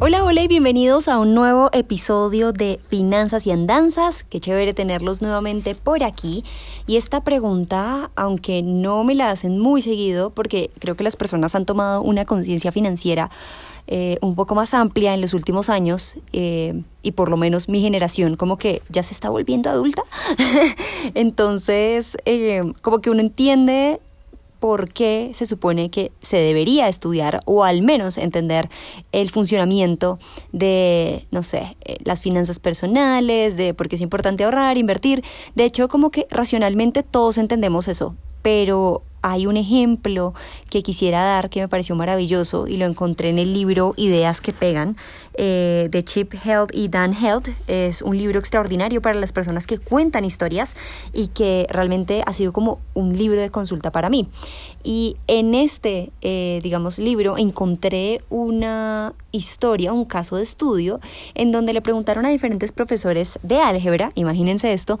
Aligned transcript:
Hola, 0.00 0.22
hola 0.22 0.42
y 0.42 0.46
bienvenidos 0.46 1.08
a 1.08 1.18
un 1.18 1.34
nuevo 1.34 1.70
episodio 1.72 2.52
de 2.52 2.78
Finanzas 2.88 3.48
y 3.48 3.50
Andanzas. 3.50 4.22
Qué 4.22 4.38
chévere 4.38 4.72
tenerlos 4.72 5.22
nuevamente 5.22 5.74
por 5.74 6.04
aquí. 6.04 6.44
Y 6.86 6.96
esta 6.96 7.24
pregunta, 7.24 8.12
aunque 8.14 8.62
no 8.62 9.02
me 9.02 9.16
la 9.16 9.30
hacen 9.30 9.58
muy 9.58 9.82
seguido, 9.82 10.30
porque 10.30 10.70
creo 10.78 10.94
que 10.94 11.02
las 11.02 11.16
personas 11.16 11.56
han 11.56 11.66
tomado 11.66 12.00
una 12.02 12.26
conciencia 12.26 12.70
financiera 12.70 13.28
eh, 13.88 14.18
un 14.20 14.36
poco 14.36 14.54
más 14.54 14.72
amplia 14.72 15.14
en 15.14 15.20
los 15.20 15.34
últimos 15.34 15.68
años, 15.68 16.16
eh, 16.32 16.80
y 17.02 17.10
por 17.10 17.28
lo 17.28 17.36
menos 17.36 17.68
mi 17.68 17.80
generación 17.80 18.36
como 18.36 18.56
que 18.56 18.82
ya 18.90 19.02
se 19.02 19.14
está 19.14 19.30
volviendo 19.30 19.68
adulta. 19.68 20.02
Entonces, 21.14 22.16
eh, 22.24 22.72
como 22.82 23.00
que 23.00 23.10
uno 23.10 23.20
entiende 23.20 23.98
por 24.60 24.92
qué 24.92 25.30
se 25.34 25.46
supone 25.46 25.90
que 25.90 26.12
se 26.22 26.38
debería 26.38 26.88
estudiar 26.88 27.40
o 27.44 27.64
al 27.64 27.82
menos 27.82 28.18
entender 28.18 28.68
el 29.12 29.30
funcionamiento 29.30 30.18
de, 30.52 31.26
no 31.30 31.42
sé, 31.42 31.76
eh, 31.84 31.96
las 32.04 32.20
finanzas 32.20 32.58
personales, 32.58 33.56
de 33.56 33.74
por 33.74 33.88
qué 33.88 33.96
es 33.96 34.02
importante 34.02 34.44
ahorrar, 34.44 34.78
invertir. 34.78 35.22
De 35.54 35.64
hecho, 35.64 35.88
como 35.88 36.10
que 36.10 36.26
racionalmente 36.30 37.02
todos 37.02 37.38
entendemos 37.38 37.88
eso, 37.88 38.16
pero 38.42 39.02
hay 39.22 39.46
un 39.46 39.56
ejemplo 39.56 40.34
que 40.70 40.82
quisiera 40.82 41.22
dar 41.22 41.50
que 41.50 41.60
me 41.60 41.68
pareció 41.68 41.94
maravilloso 41.94 42.66
y 42.66 42.76
lo 42.76 42.86
encontré 42.86 43.30
en 43.30 43.38
el 43.38 43.52
libro 43.52 43.94
Ideas 43.96 44.40
que 44.40 44.52
Pegan 44.52 44.96
eh, 45.34 45.88
de 45.90 46.04
Chip 46.04 46.34
Health 46.44 46.70
y 46.74 46.88
Dan 46.88 47.14
Health. 47.14 47.48
Es 47.66 48.02
un 48.02 48.16
libro 48.18 48.38
extraordinario 48.38 49.00
para 49.02 49.18
las 49.18 49.32
personas 49.32 49.66
que 49.66 49.78
cuentan 49.78 50.24
historias 50.24 50.74
y 51.12 51.28
que 51.28 51.66
realmente 51.70 52.22
ha 52.26 52.32
sido 52.32 52.52
como 52.52 52.80
un 52.94 53.16
libro 53.16 53.40
de 53.40 53.50
consulta 53.50 53.90
para 53.90 54.08
mí. 54.08 54.28
Y 54.84 55.16
en 55.26 55.54
este, 55.54 56.10
eh, 56.22 56.60
digamos, 56.62 56.98
libro 56.98 57.36
encontré 57.38 58.22
una 58.30 59.14
historia, 59.32 59.92
un 59.92 60.04
caso 60.04 60.36
de 60.36 60.42
estudio, 60.42 61.00
en 61.34 61.52
donde 61.52 61.72
le 61.72 61.82
preguntaron 61.82 62.26
a 62.26 62.30
diferentes 62.30 62.72
profesores 62.72 63.38
de 63.42 63.60
álgebra, 63.60 64.12
imagínense 64.14 64.72
esto, 64.72 64.98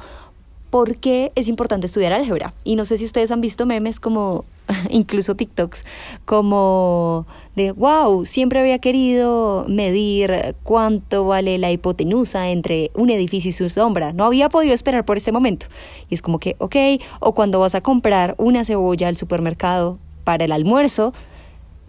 por 0.70 0.96
qué 0.96 1.32
es 1.34 1.48
importante 1.48 1.86
estudiar 1.86 2.12
álgebra. 2.12 2.54
Y 2.64 2.76
no 2.76 2.84
sé 2.84 2.96
si 2.96 3.04
ustedes 3.04 3.30
han 3.30 3.40
visto 3.40 3.66
memes 3.66 4.00
como, 4.00 4.44
incluso 4.90 5.34
TikToks, 5.34 5.84
como 6.24 7.26
de, 7.56 7.72
wow, 7.72 8.24
siempre 8.24 8.60
había 8.60 8.78
querido 8.78 9.64
medir 9.68 10.54
cuánto 10.62 11.26
vale 11.26 11.58
la 11.58 11.70
hipotenusa 11.70 12.50
entre 12.50 12.90
un 12.94 13.10
edificio 13.10 13.48
y 13.50 13.52
su 13.52 13.68
sombra. 13.68 14.12
No 14.12 14.24
había 14.24 14.48
podido 14.48 14.74
esperar 14.74 15.04
por 15.04 15.16
este 15.16 15.32
momento. 15.32 15.66
Y 16.08 16.14
es 16.14 16.22
como 16.22 16.38
que, 16.38 16.56
ok, 16.58 16.76
o 17.20 17.34
cuando 17.34 17.60
vas 17.60 17.74
a 17.74 17.80
comprar 17.80 18.34
una 18.38 18.64
cebolla 18.64 19.08
al 19.08 19.16
supermercado 19.16 19.98
para 20.24 20.44
el 20.44 20.52
almuerzo, 20.52 21.12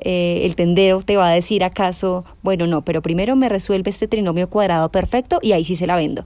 eh, 0.01 0.41
el 0.45 0.55
tendero 0.55 1.01
te 1.01 1.17
va 1.17 1.27
a 1.27 1.31
decir 1.31 1.63
acaso, 1.63 2.23
bueno, 2.41 2.67
no, 2.67 2.85
pero 2.85 3.01
primero 3.01 3.35
me 3.35 3.49
resuelve 3.49 3.89
este 3.89 4.07
trinomio 4.07 4.49
cuadrado 4.49 4.89
perfecto 4.89 5.39
y 5.41 5.51
ahí 5.51 5.65
sí 5.65 5.75
se 5.75 5.87
la 5.87 5.95
vendo. 5.95 6.23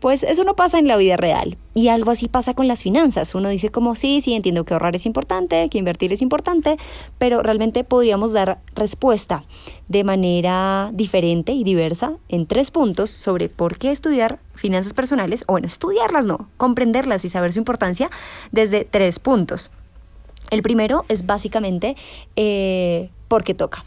Pues 0.00 0.22
eso 0.22 0.44
no 0.44 0.54
pasa 0.54 0.78
en 0.78 0.86
la 0.86 0.96
vida 0.96 1.16
real. 1.16 1.56
Y 1.72 1.88
algo 1.88 2.10
así 2.10 2.28
pasa 2.28 2.54
con 2.54 2.68
las 2.68 2.82
finanzas. 2.82 3.34
Uno 3.34 3.48
dice 3.48 3.70
como 3.70 3.96
sí, 3.96 4.20
sí, 4.20 4.34
entiendo 4.34 4.64
que 4.64 4.74
ahorrar 4.74 4.94
es 4.94 5.06
importante, 5.06 5.68
que 5.70 5.78
invertir 5.78 6.12
es 6.12 6.20
importante, 6.20 6.76
pero 7.18 7.42
realmente 7.42 7.84
podríamos 7.84 8.32
dar 8.32 8.60
respuesta 8.74 9.44
de 9.88 10.04
manera 10.04 10.90
diferente 10.92 11.52
y 11.52 11.64
diversa 11.64 12.12
en 12.28 12.46
tres 12.46 12.70
puntos 12.70 13.10
sobre 13.10 13.48
por 13.48 13.78
qué 13.78 13.90
estudiar 13.90 14.38
finanzas 14.54 14.92
personales, 14.92 15.42
o 15.46 15.52
bueno, 15.52 15.66
estudiarlas 15.66 16.26
no, 16.26 16.48
comprenderlas 16.56 17.24
y 17.24 17.28
saber 17.28 17.52
su 17.52 17.58
importancia 17.58 18.10
desde 18.52 18.84
tres 18.84 19.18
puntos. 19.18 19.70
El 20.50 20.62
primero 20.62 21.04
es 21.08 21.26
básicamente 21.26 21.96
eh, 22.36 23.10
porque 23.28 23.54
toca. 23.54 23.84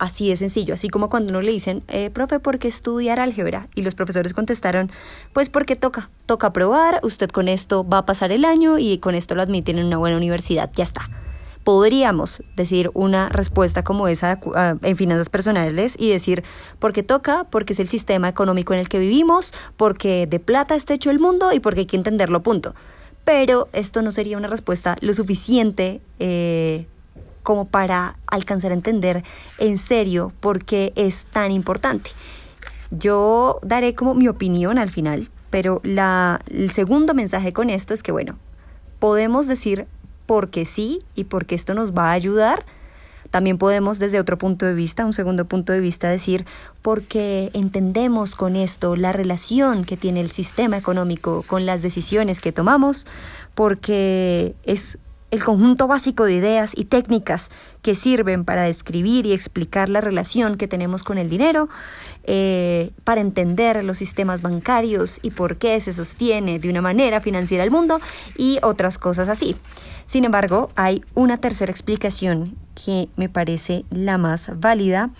Así 0.00 0.30
de 0.30 0.36
sencillo, 0.38 0.72
así 0.72 0.88
como 0.88 1.10
cuando 1.10 1.28
uno 1.28 1.42
le 1.42 1.52
dicen, 1.52 1.82
eh, 1.88 2.08
profe, 2.08 2.40
¿por 2.40 2.58
qué 2.58 2.68
estudiar 2.68 3.20
álgebra? 3.20 3.68
Y 3.74 3.82
los 3.82 3.94
profesores 3.94 4.32
contestaron, 4.32 4.90
pues 5.34 5.50
porque 5.50 5.76
toca, 5.76 6.08
toca 6.24 6.54
probar, 6.54 7.00
usted 7.02 7.28
con 7.28 7.48
esto 7.48 7.86
va 7.86 7.98
a 7.98 8.06
pasar 8.06 8.32
el 8.32 8.46
año 8.46 8.78
y 8.78 8.96
con 8.96 9.14
esto 9.14 9.34
lo 9.34 9.42
admiten 9.42 9.76
en 9.76 9.84
una 9.84 9.98
buena 9.98 10.16
universidad, 10.16 10.70
ya 10.74 10.84
está. 10.84 11.10
Podríamos 11.64 12.42
decir 12.56 12.90
una 12.94 13.28
respuesta 13.28 13.84
como 13.84 14.08
esa 14.08 14.40
ah, 14.54 14.76
en 14.80 14.96
finanzas 14.96 15.28
personales 15.28 15.96
y 15.98 16.08
decir, 16.08 16.44
porque 16.78 17.02
toca, 17.02 17.44
porque 17.50 17.74
es 17.74 17.78
el 17.78 17.88
sistema 17.88 18.30
económico 18.30 18.72
en 18.72 18.80
el 18.80 18.88
que 18.88 18.98
vivimos, 18.98 19.52
porque 19.76 20.26
de 20.26 20.40
plata 20.40 20.76
está 20.76 20.94
hecho 20.94 21.10
el 21.10 21.18
mundo 21.18 21.52
y 21.52 21.60
porque 21.60 21.80
hay 21.80 21.86
que 21.86 21.98
entenderlo, 21.98 22.42
punto. 22.42 22.74
Pero 23.26 23.68
esto 23.74 24.00
no 24.00 24.12
sería 24.12 24.38
una 24.38 24.48
respuesta 24.48 24.96
lo 25.02 25.12
suficiente 25.12 26.00
eh, 26.18 26.86
como 27.50 27.64
para 27.64 28.16
alcanzar 28.28 28.70
a 28.70 28.74
entender 28.74 29.24
en 29.58 29.76
serio 29.76 30.32
por 30.38 30.64
qué 30.64 30.92
es 30.94 31.26
tan 31.32 31.50
importante. 31.50 32.12
Yo 32.92 33.58
daré 33.64 33.96
como 33.96 34.14
mi 34.14 34.28
opinión 34.28 34.78
al 34.78 34.88
final, 34.88 35.28
pero 35.50 35.80
la, 35.82 36.42
el 36.48 36.70
segundo 36.70 37.12
mensaje 37.12 37.52
con 37.52 37.68
esto 37.68 37.92
es 37.92 38.04
que, 38.04 38.12
bueno, 38.12 38.38
podemos 39.00 39.48
decir 39.48 39.88
por 40.26 40.48
qué 40.48 40.64
sí 40.64 41.02
y 41.16 41.24
porque 41.24 41.56
esto 41.56 41.74
nos 41.74 41.92
va 41.92 42.10
a 42.10 42.12
ayudar. 42.12 42.66
También 43.32 43.58
podemos 43.58 43.98
desde 43.98 44.20
otro 44.20 44.38
punto 44.38 44.64
de 44.64 44.74
vista, 44.74 45.04
un 45.04 45.12
segundo 45.12 45.44
punto 45.44 45.72
de 45.72 45.80
vista, 45.80 46.08
decir 46.08 46.46
porque 46.82 47.50
entendemos 47.52 48.36
con 48.36 48.54
esto 48.54 48.94
la 48.94 49.10
relación 49.10 49.84
que 49.84 49.96
tiene 49.96 50.20
el 50.20 50.30
sistema 50.30 50.78
económico 50.78 51.42
con 51.48 51.66
las 51.66 51.82
decisiones 51.82 52.38
que 52.38 52.52
tomamos, 52.52 53.08
porque 53.56 54.54
es 54.62 55.00
el 55.30 55.42
conjunto 55.44 55.86
básico 55.86 56.24
de 56.24 56.34
ideas 56.34 56.72
y 56.76 56.84
técnicas 56.84 57.50
que 57.82 57.94
sirven 57.94 58.44
para 58.44 58.62
describir 58.62 59.26
y 59.26 59.32
explicar 59.32 59.88
la 59.88 60.00
relación 60.00 60.56
que 60.56 60.68
tenemos 60.68 61.02
con 61.02 61.18
el 61.18 61.28
dinero, 61.28 61.68
eh, 62.24 62.90
para 63.04 63.20
entender 63.20 63.82
los 63.84 63.98
sistemas 63.98 64.42
bancarios 64.42 65.20
y 65.22 65.30
por 65.30 65.56
qué 65.56 65.80
se 65.80 65.92
sostiene 65.92 66.58
de 66.58 66.68
una 66.68 66.82
manera 66.82 67.20
financiera 67.20 67.64
el 67.64 67.70
mundo 67.70 68.00
y 68.36 68.58
otras 68.62 68.98
cosas 68.98 69.28
así. 69.28 69.56
Sin 70.06 70.24
embargo, 70.24 70.70
hay 70.74 71.04
una 71.14 71.36
tercera 71.36 71.70
explicación 71.70 72.56
que 72.74 73.08
me 73.16 73.28
parece 73.28 73.84
la 73.90 74.18
más 74.18 74.58
válida 74.58 75.10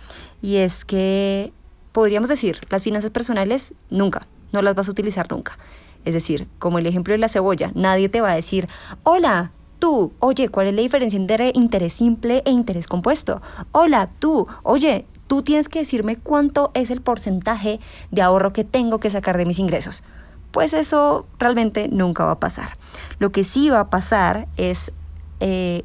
y 0.42 0.56
es 0.56 0.84
que 0.84 1.53
podríamos 1.92 2.28
decir, 2.28 2.59
las 2.71 2.82
finanzas 2.82 3.10
personales 3.10 3.75
nunca, 3.91 4.27
no 4.53 4.62
las 4.62 4.75
vas 4.75 4.88
a 4.88 4.91
utilizar 4.91 5.31
nunca. 5.31 5.59
Es 6.04 6.15
decir, 6.15 6.48
como 6.59 6.78
el 6.78 6.87
ejemplo 6.87 7.12
de 7.12 7.19
la 7.19 7.28
cebolla, 7.28 7.72
nadie 7.75 8.09
te 8.09 8.21
va 8.21 8.31
a 8.31 8.34
decir, 8.34 8.66
hola, 9.03 9.53
tú, 9.80 10.12
oye, 10.20 10.48
¿cuál 10.48 10.68
es 10.68 10.74
la 10.74 10.82
diferencia 10.82 11.16
entre 11.16 11.50
interés 11.54 11.94
simple 11.94 12.42
e 12.44 12.50
interés 12.50 12.86
compuesto? 12.86 13.42
Hola, 13.72 14.06
tú, 14.06 14.46
oye, 14.62 15.06
tú 15.26 15.42
tienes 15.42 15.68
que 15.68 15.80
decirme 15.80 16.16
cuánto 16.16 16.70
es 16.74 16.91
el 16.91 17.00
porcentaje 17.00 17.80
de 18.12 18.22
ahorro 18.22 18.52
que 18.52 18.62
tengo 18.62 19.00
que 19.00 19.10
sacar 19.10 19.36
de 19.36 19.46
mis 19.46 19.58
ingresos. 19.58 20.04
Pues 20.52 20.72
eso 20.72 21.26
realmente 21.38 21.88
nunca 21.88 22.24
va 22.24 22.32
a 22.32 22.41
pasar. 22.41 22.76
Lo 23.18 23.32
que 23.32 23.42
sí 23.42 23.70
va 23.70 23.80
a 23.80 23.91
pasar 23.91 24.46
es, 24.56 24.92
eh, 25.41 25.84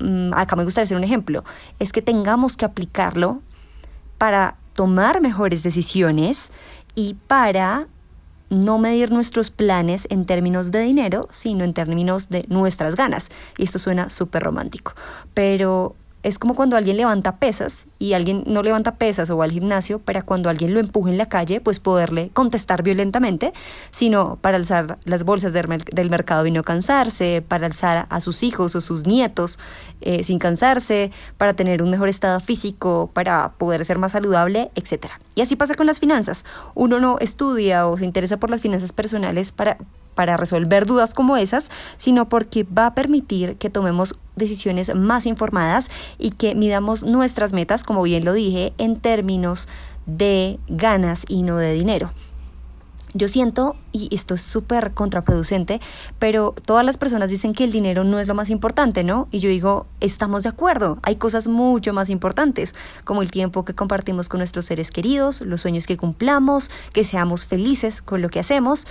mm, 0.00 0.32
acá 0.34 0.56
me 0.56 0.64
gustaría 0.64 0.84
hacer 0.84 0.96
un 0.96 1.04
ejemplo, 1.04 1.44
es 1.78 1.92
que 1.92 2.02
tengamos 2.02 2.56
que 2.56 2.64
aplicarlo 2.64 3.40
para 4.18 4.56
tomar 4.74 5.20
mejores 5.20 5.62
decisiones 5.62 6.50
y 6.94 7.14
para 7.26 7.86
no 8.50 8.78
medir 8.78 9.10
nuestros 9.10 9.50
planes 9.50 10.06
en 10.10 10.26
términos 10.26 10.70
de 10.72 10.80
dinero, 10.80 11.28
sino 11.30 11.64
en 11.64 11.72
términos 11.72 12.28
de 12.28 12.44
nuestras 12.48 12.96
ganas. 12.96 13.28
Y 13.56 13.64
esto 13.64 13.78
suena 13.78 14.10
súper 14.10 14.42
romántico, 14.42 14.92
pero 15.32 15.94
es 16.22 16.38
como 16.38 16.54
cuando 16.54 16.76
alguien 16.76 16.96
levanta 16.96 17.36
pesas 17.36 17.86
y 17.98 18.12
alguien 18.12 18.44
no 18.46 18.62
levanta 18.62 18.96
pesas 18.96 19.30
o 19.30 19.36
va 19.36 19.44
al 19.44 19.52
gimnasio 19.52 19.98
para 19.98 20.22
cuando 20.22 20.50
alguien 20.50 20.74
lo 20.74 20.80
empuje 20.80 21.10
en 21.10 21.18
la 21.18 21.28
calle, 21.28 21.60
pues 21.60 21.80
poderle 21.80 22.30
contestar 22.30 22.82
violentamente, 22.82 23.52
sino 23.90 24.36
para 24.36 24.56
alzar 24.56 24.98
las 25.04 25.24
bolsas 25.24 25.52
del, 25.52 26.10
mercado 26.10 26.46
y 26.46 26.50
no 26.50 26.62
cansarse, 26.62 27.42
para 27.46 27.66
alzar 27.66 28.06
a 28.10 28.20
sus 28.20 28.42
hijos 28.42 28.74
o 28.74 28.80
sus 28.80 29.06
nietos 29.06 29.58
eh, 30.00 30.22
sin 30.22 30.38
cansarse, 30.38 31.10
para 31.38 31.54
tener 31.54 31.82
un 31.82 31.90
mejor 31.90 32.08
estado 32.08 32.40
físico, 32.40 33.10
para 33.14 33.52
poder 33.52 33.84
ser 33.84 33.98
más 33.98 34.12
saludable, 34.12 34.70
etc. 34.74 35.06
Y 35.34 35.40
así 35.40 35.56
pasa 35.56 35.74
con 35.74 35.86
las 35.86 36.00
finanzas. 36.00 36.44
Uno 36.74 37.00
no 37.00 37.18
estudia 37.18 37.86
o 37.86 37.96
se 37.96 38.04
interesa 38.04 38.36
por 38.36 38.50
las 38.50 38.60
finanzas 38.60 38.92
personales 38.92 39.52
para 39.52 39.78
para 40.20 40.36
resolver 40.36 40.84
dudas 40.84 41.14
como 41.14 41.38
esas, 41.38 41.70
sino 41.96 42.28
porque 42.28 42.64
va 42.64 42.84
a 42.84 42.94
permitir 42.94 43.56
que 43.56 43.70
tomemos 43.70 44.16
decisiones 44.36 44.94
más 44.94 45.24
informadas 45.24 45.88
y 46.18 46.32
que 46.32 46.54
midamos 46.54 47.04
nuestras 47.04 47.54
metas, 47.54 47.84
como 47.84 48.02
bien 48.02 48.26
lo 48.26 48.34
dije, 48.34 48.74
en 48.76 49.00
términos 49.00 49.66
de 50.04 50.58
ganas 50.68 51.24
y 51.26 51.42
no 51.42 51.56
de 51.56 51.72
dinero. 51.72 52.12
yo 53.12 53.28
siento, 53.28 53.76
y 53.92 54.14
esto 54.14 54.34
es 54.34 54.42
súper 54.42 54.92
contraproducente, 54.92 55.80
pero 56.18 56.54
todas 56.64 56.84
las 56.84 56.96
personas 56.96 57.28
dicen 57.28 57.54
que 57.54 57.64
el 57.64 57.72
dinero 57.72 58.04
no 58.04 58.20
es 58.20 58.28
lo 58.28 58.34
más 58.34 58.50
importante, 58.50 59.02
¿no? 59.04 59.26
Y 59.30 59.40
yo 59.40 59.48
digo, 59.48 59.86
estamos 60.00 60.44
de 60.44 60.50
acuerdo, 60.50 60.98
hay 61.02 61.16
cosas 61.16 61.48
mucho 61.48 61.92
más 61.92 62.08
importantes, 62.08 62.74
como 63.04 63.22
el 63.22 63.30
tiempo 63.30 63.64
que 63.64 63.74
compartimos 63.74 64.28
con 64.28 64.38
nuestros 64.38 64.66
seres 64.66 64.90
queridos, 64.90 65.40
los 65.40 65.62
sueños 65.62 65.86
que 65.86 65.96
cumplamos, 65.96 66.70
que 66.92 67.04
seamos 67.04 67.46
felices 67.46 68.00
con 68.00 68.22
lo 68.22 68.28
que 68.28 68.40
hacemos, 68.40 68.86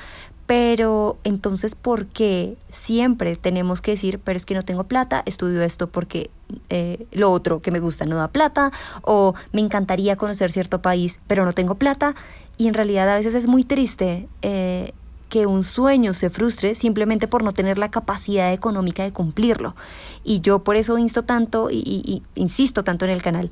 pero 0.50 1.20
entonces, 1.24 1.76
¿por 1.76 2.08
qué 2.08 2.58
siempre 2.74 3.36
tenemos 3.36 3.82
que 3.82 3.92
decir, 3.92 4.18
pero 4.18 4.36
es 4.36 4.48
que 4.48 4.56
no 4.56 4.64
tengo 4.64 4.86
plata, 4.86 5.22
estudio 5.28 5.62
esto 5.62 5.86
porque 5.86 6.32
eh, 6.70 7.06
lo 7.12 7.30
otro 7.30 7.62
que 7.62 7.70
me 7.70 7.80
gusta 7.80 8.06
no 8.06 8.16
da 8.16 8.30
plata, 8.30 8.72
o 9.04 9.36
me 9.52 9.62
encantaría 9.62 10.16
conocer 10.16 10.52
cierto 10.52 10.82
país, 10.82 11.20
pero 11.28 11.46
no 11.46 11.54
tengo 11.54 11.76
plata? 11.76 12.16
Y 12.58 12.68
en 12.68 12.74
realidad 12.74 13.08
a 13.12 13.18
veces 13.18 13.36
es 13.36 13.46
muy 13.46 13.64
triste 13.64 14.28
eh, 14.42 14.94
que 15.30 15.46
un 15.46 15.64
sueño 15.64 16.16
se 16.16 16.32
frustre 16.32 16.74
simplemente 16.74 17.28
por 17.28 17.44
no 17.44 17.54
tener 17.54 17.78
la 17.78 17.92
capacidad 17.92 18.52
económica 18.52 19.04
de 19.04 19.14
cumplirlo. 19.14 19.76
Y 20.24 20.40
yo 20.40 20.64
por 20.64 20.78
eso 20.78 20.98
insto 20.98 21.26
tanto 21.26 21.70
y, 21.70 22.24
insisto 22.34 22.84
tanto 22.84 23.06
en 23.06 23.12
el 23.12 23.22
canal 23.22 23.52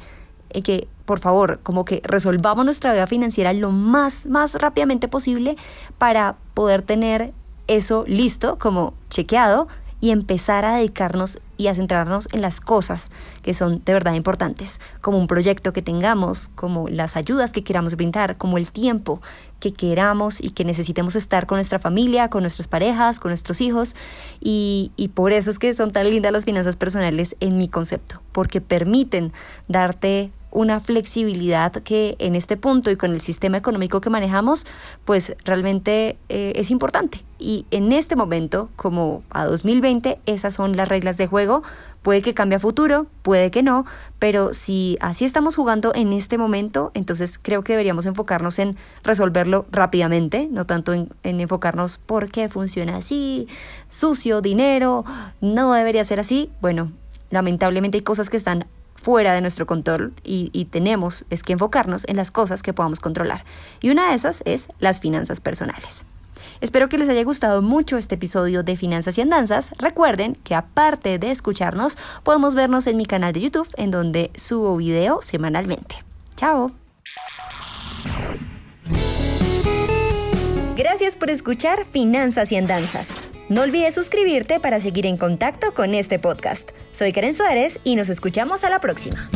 en 0.57 0.63
que 0.63 0.87
por 1.05 1.19
favor, 1.19 1.61
como 1.63 1.85
que 1.85 2.01
resolvamos 2.03 2.65
nuestra 2.65 2.91
vida 2.91 3.07
financiera 3.07 3.53
lo 3.53 3.71
más, 3.71 4.25
más 4.25 4.55
rápidamente 4.55 5.07
posible 5.07 5.55
para 5.97 6.35
poder 6.53 6.81
tener 6.81 7.33
eso 7.67 8.03
listo, 8.07 8.59
como 8.59 8.93
chequeado, 9.09 9.69
y 10.01 10.11
empezar 10.11 10.65
a 10.65 10.75
dedicarnos 10.75 11.39
y 11.57 11.67
a 11.67 11.75
centrarnos 11.75 12.27
en 12.31 12.41
las 12.41 12.61
cosas 12.61 13.09
que 13.41 13.53
son 13.53 13.81
de 13.83 13.93
verdad 13.93 14.13
importantes, 14.13 14.79
como 15.01 15.17
un 15.17 15.27
proyecto 15.27 15.73
que 15.73 15.81
tengamos, 15.81 16.49
como 16.55 16.87
las 16.87 17.15
ayudas 17.17 17.51
que 17.51 17.63
queramos 17.63 17.95
brindar, 17.95 18.37
como 18.37 18.57
el 18.57 18.71
tiempo 18.71 19.21
que 19.59 19.73
queramos 19.73 20.41
y 20.41 20.51
que 20.51 20.63
necesitemos 20.63 21.15
estar 21.15 21.47
con 21.47 21.57
nuestra 21.57 21.79
familia, 21.79 22.29
con 22.29 22.43
nuestras 22.43 22.67
parejas, 22.67 23.19
con 23.19 23.29
nuestros 23.29 23.59
hijos. 23.61 23.95
Y, 24.39 24.91
y 24.95 25.09
por 25.09 25.33
eso 25.33 25.49
es 25.49 25.59
que 25.59 25.73
son 25.73 25.91
tan 25.91 26.09
lindas 26.09 26.31
las 26.31 26.45
finanzas 26.45 26.75
personales 26.75 27.35
en 27.39 27.57
mi 27.57 27.67
concepto, 27.67 28.21
porque 28.31 28.61
permiten 28.61 29.33
darte 29.67 30.31
una 30.51 30.79
flexibilidad 30.79 31.71
que 31.71 32.15
en 32.19 32.35
este 32.35 32.57
punto 32.57 32.89
y 32.89 32.95
con 32.95 33.11
el 33.11 33.21
sistema 33.21 33.57
económico 33.57 34.01
que 34.01 34.09
manejamos, 34.09 34.65
pues 35.05 35.35
realmente 35.43 36.17
eh, 36.29 36.53
es 36.55 36.71
importante. 36.71 37.23
Y 37.37 37.65
en 37.69 37.91
este 37.91 38.15
momento, 38.15 38.69
como 38.75 39.23
a 39.29 39.45
2020, 39.45 40.19
esas 40.25 40.55
son 40.55 40.75
las 40.75 40.89
reglas 40.89 41.17
de 41.17 41.27
juego. 41.27 41.46
Puede 42.01 42.21
que 42.21 42.33
cambie 42.33 42.57
a 42.57 42.59
futuro, 42.59 43.07
puede 43.21 43.51
que 43.51 43.63
no, 43.63 43.85
pero 44.19 44.53
si 44.53 44.97
así 45.01 45.25
estamos 45.25 45.55
jugando 45.55 45.93
en 45.93 46.13
este 46.13 46.37
momento, 46.37 46.91
entonces 46.93 47.37
creo 47.41 47.63
que 47.63 47.73
deberíamos 47.73 48.05
enfocarnos 48.05 48.59
en 48.59 48.77
resolverlo 49.03 49.65
rápidamente, 49.71 50.47
no 50.49 50.65
tanto 50.65 50.93
en, 50.93 51.09
en 51.23 51.41
enfocarnos 51.41 51.97
por 51.97 52.29
qué 52.29 52.47
funciona 52.47 52.97
así, 52.97 53.47
sucio, 53.89 54.41
dinero, 54.41 55.03
no 55.41 55.73
debería 55.73 56.03
ser 56.03 56.19
así. 56.19 56.49
Bueno, 56.61 56.91
lamentablemente 57.29 57.97
hay 57.97 58.03
cosas 58.03 58.29
que 58.29 58.37
están 58.37 58.67
fuera 59.07 59.33
de 59.33 59.41
nuestro 59.41 59.65
control 59.65 60.13
y, 60.23 60.65
tenemos 60.65 61.23
es 61.29 61.43
que 61.43 61.53
enfocarnos 61.53 62.03
en 62.09 62.17
las 62.17 62.29
cosas 62.29 62.61
que 62.61 62.73
podamos 62.73 62.99
controlar. 62.99 63.45
Y 63.79 63.89
una 63.89 64.09
de 64.09 64.15
esas 64.15 64.41
es 64.45 64.67
las 64.79 64.99
finanzas 64.99 65.39
personales. 65.39 66.03
Espero 66.61 66.89
que 66.89 66.97
les 66.97 67.09
haya 67.09 67.23
gustado 67.23 67.61
mucho 67.61 67.97
este 67.97 68.15
episodio 68.15 68.63
de 68.63 68.77
Finanzas 68.77 69.17
y 69.17 69.21
Andanzas. 69.21 69.71
Recuerden 69.77 70.35
que 70.43 70.55
aparte 70.55 71.19
de 71.19 71.31
escucharnos, 71.31 71.97
podemos 72.23 72.55
vernos 72.55 72.87
en 72.87 72.97
mi 72.97 73.05
canal 73.05 73.33
de 73.33 73.41
YouTube 73.41 73.69
en 73.77 73.91
donde 73.91 74.31
subo 74.35 74.77
video 74.77 75.21
semanalmente. 75.21 75.95
Chao. 76.35 76.71
Gracias 80.75 81.15
por 81.15 81.29
escuchar 81.29 81.85
Finanzas 81.85 82.51
y 82.51 82.57
Andanzas. 82.57 83.29
No 83.49 83.61
olvides 83.61 83.95
suscribirte 83.95 84.59
para 84.59 84.79
seguir 84.79 85.05
en 85.05 85.17
contacto 85.17 85.73
con 85.73 85.95
este 85.95 86.19
podcast. 86.19 86.69
Soy 86.91 87.13
Karen 87.13 87.33
Suárez 87.33 87.79
y 87.83 87.95
nos 87.95 88.09
escuchamos 88.09 88.63
a 88.63 88.69
la 88.69 88.79
próxima. 88.79 89.29